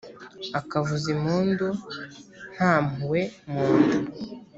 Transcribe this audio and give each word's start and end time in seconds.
akavuza 0.59 1.07
impundu 1.15 1.67
nta 2.55 2.73
mpuhwe 2.85 3.21
mu 3.51 3.65
nda 3.75 3.97